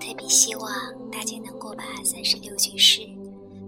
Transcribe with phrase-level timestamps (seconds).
[0.00, 0.70] 特别希望
[1.10, 3.02] 大家能够把三十六句诗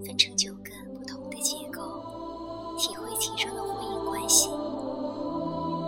[0.05, 1.83] 分成九个不同的结构，
[2.79, 4.49] 体会其中的呼应关系。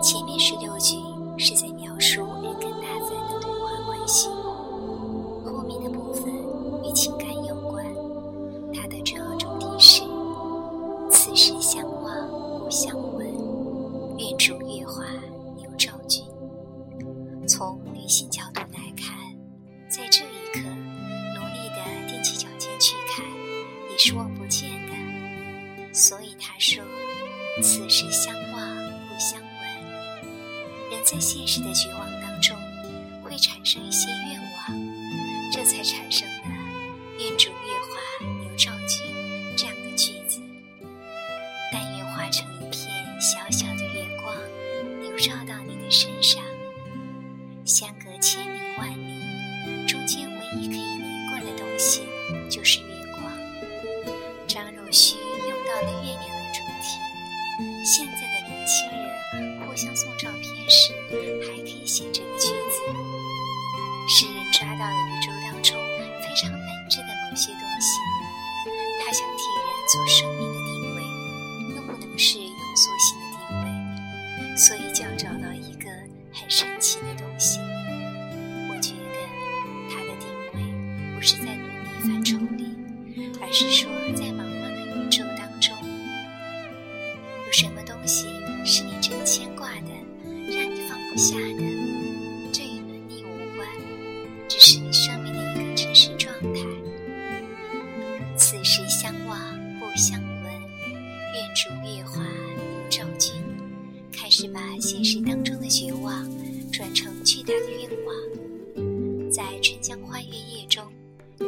[0.01, 0.97] 前面十六句
[1.37, 4.29] 是在描述人跟大自然的对话关系，
[24.05, 25.93] 是望不见的。
[25.93, 26.83] 所以他说
[27.63, 28.75] ：“此时相望
[29.07, 29.49] 不相闻。”
[30.91, 32.02] 人在现实的绝望
[69.93, 71.03] 做生命的定位，
[71.75, 75.87] 又不能是庸俗性的定位，所以就要找到一个
[76.31, 77.59] 很神奇的东西。
[78.69, 79.17] 我觉得
[79.91, 82.75] 他的定位不是在伦理范畴里，
[83.39, 85.77] 而是说在茫茫的宇宙当中，
[87.45, 88.25] 有什么东西
[88.65, 89.91] 是你真牵挂的，
[90.49, 91.92] 让你放不下的？
[104.93, 106.23] 现实当中的绝望
[106.71, 109.31] 转成巨大的愿望。
[109.31, 110.83] 在春江花月夜中，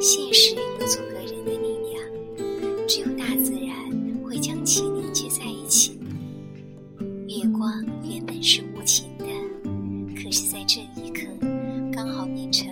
[0.02, 3.70] 现实有阻隔人的力量，只有大自然
[4.24, 6.00] 会将其连接在一起。
[7.28, 9.26] 月光原本是无情的，
[10.16, 11.28] 可是在这一刻，
[11.94, 12.68] 刚好变成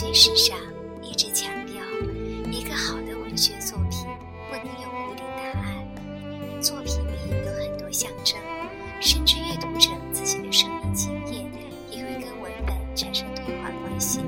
[0.00, 0.56] 学史上
[1.02, 1.74] 一直强调，
[2.50, 4.08] 一个好的文学作品
[4.48, 7.10] 不能有固定答案，作品里
[7.44, 8.38] 有很多象征，
[8.98, 11.44] 甚至阅读者自己的生命经验
[11.90, 14.20] 也会跟文本产生对话关系。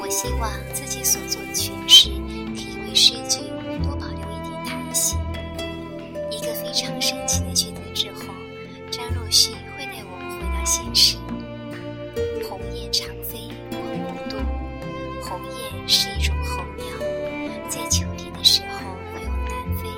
[0.00, 2.10] 我希望自己所做的诠释
[2.54, 3.43] 可以为诗句
[15.34, 16.86] 鸿雁是一种候鸟，
[17.68, 18.78] 在秋天的时候
[19.12, 19.88] 会往南飞，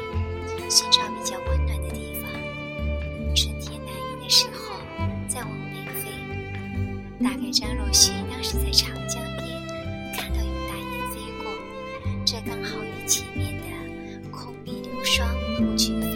[0.71, 2.31] 寻找比较温暖的地方；
[3.35, 4.81] 春天来临的时候
[5.29, 6.09] 再往北飞。
[7.23, 9.47] 大概张若虚当时在长江边
[10.17, 11.53] 看到有大雁飞过，
[12.25, 13.67] 这刚好与前面的
[14.33, 16.16] “空碧流霜不觉飞，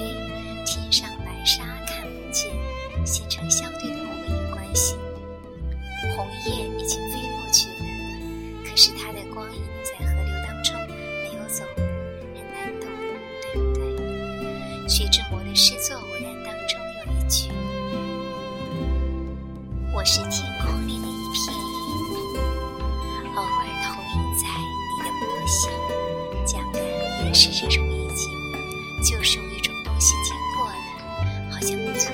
[14.90, 17.48] 徐志摩的诗作《偶然》当中有一句
[19.94, 21.54] ：“我是天空里的一片
[22.10, 22.18] 云，
[23.36, 25.70] 偶尔投影在你的波心。”
[26.44, 26.80] 讲的
[27.24, 28.28] 也是这种意境，
[29.08, 30.74] 就是有一种东西经过了，
[31.52, 32.12] 好像不存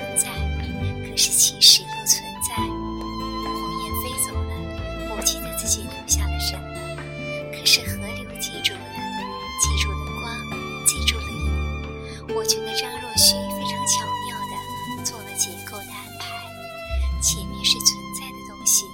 [12.34, 18.84] 我觉得张若虚非常巧妙地做了结构的安排，前面是存在的东西，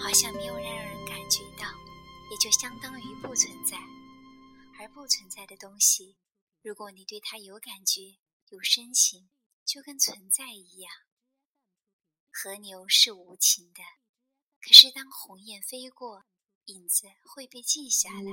[0.00, 1.66] 好像没有让人感觉到，
[2.30, 3.78] 也就相当于不存在。
[4.78, 6.16] 而不存在的东西，
[6.62, 8.18] 如果你对它有感觉、
[8.48, 9.28] 有深情，
[9.64, 10.90] 就跟存在一样。
[12.32, 13.82] 河流是无情的，
[14.60, 16.24] 可是当鸿雁飞过，
[16.66, 18.30] 影子会被记下来。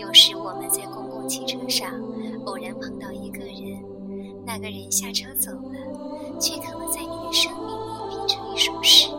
[0.00, 1.92] 有时我们在公共汽车上
[2.46, 3.84] 偶然碰到一个人，
[4.46, 9.10] 那个人下车走了，却可能在你的生命里变成一首诗。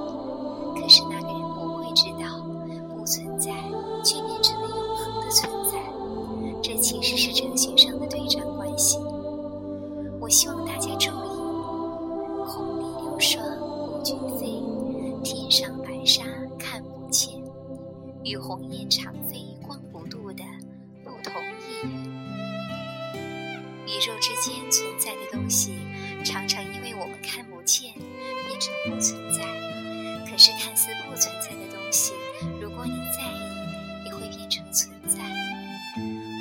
[0.75, 2.43] 可是那个人不会知道，
[2.89, 3.51] 不存在
[4.03, 5.77] 却变成了永恒的存在。
[6.63, 8.97] 这其实是哲学上的对仗关系。
[10.19, 14.59] 我希望大家注意：空里流霜不觉飞，
[15.23, 16.23] 天上白沙
[16.57, 17.39] 看不见。
[18.23, 19.13] 与鸿雁长
[31.11, 32.13] 不存在的东西，
[32.61, 35.17] 如果你在意，也会变成存在。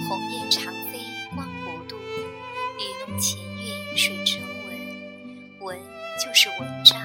[0.08, 1.00] 鸿雁长飞
[1.34, 5.58] 光不度，雨弄前韵水成文。
[5.58, 5.76] 文
[6.24, 7.00] 就是文章。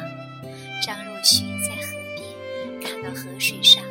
[0.86, 3.84] 张若虚在河边看到河水上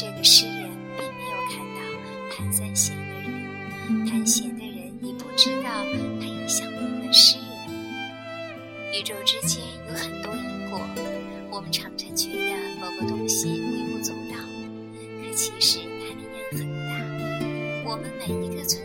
[0.00, 1.80] 这个诗人并没有看到
[2.30, 5.84] 弹三弦的人，弹弦的人也不知道
[6.20, 7.48] 他影响了诗人。
[8.94, 10.80] 宇宙之间有很多因果，
[11.50, 14.38] 我们常常觉得某个东西微不足道，
[15.20, 17.90] 可其实它力量很大。
[17.90, 18.80] 我们每一个存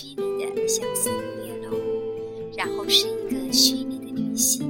[0.00, 1.76] 虚拟的相思木叶楼，
[2.56, 4.69] 然后是一个虚拟的女性，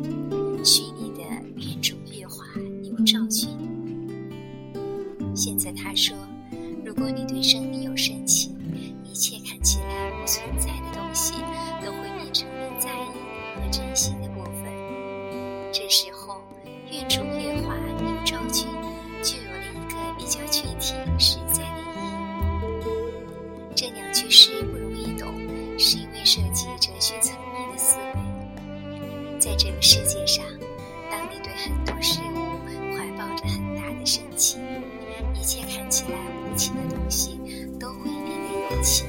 [29.62, 30.42] 这个世界上，
[31.10, 34.56] 当你对很多事物怀抱着很大的生气，
[35.38, 36.18] 一切看起来
[36.50, 37.38] 无情的东西
[37.78, 39.06] 都会变得有情。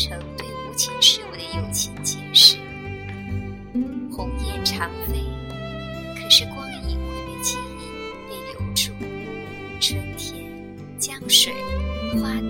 [0.00, 2.56] 成对无情事物的友情解释。
[4.10, 5.22] 鸿雁长飞，
[6.16, 7.80] 可是光影会被记忆
[8.30, 8.92] 被留住。
[9.78, 10.50] 春天、
[10.98, 11.52] 江水、
[12.18, 12.40] 花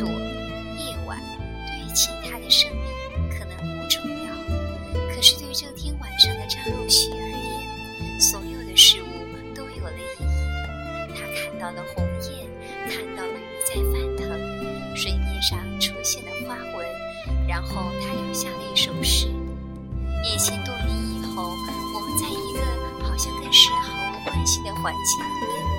[20.33, 22.61] 一千多年以后，我们在一个
[23.05, 25.31] 好像跟诗毫无关系的环境里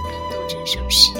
[0.09, 1.13] 面读这首诗。